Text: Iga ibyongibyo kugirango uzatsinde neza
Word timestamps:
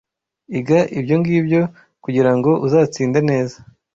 Iga 0.59 0.79
ibyongibyo 0.97 1.61
kugirango 2.03 2.51
uzatsinde 2.65 3.19
neza 3.29 3.57